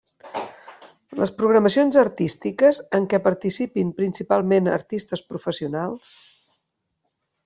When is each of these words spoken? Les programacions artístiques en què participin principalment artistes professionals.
Les 1.19 1.31
programacions 1.41 1.99
artístiques 2.03 2.79
en 2.99 3.05
què 3.11 3.19
participin 3.27 3.91
principalment 3.99 4.71
artistes 4.79 5.23
professionals. 5.35 6.11